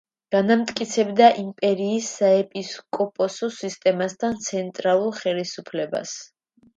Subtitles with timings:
[0.33, 6.15] განამტკიცებდა იმპერიის საეპისკოპოსო სისტემას და ცენტრალურ ხელისუფლებას.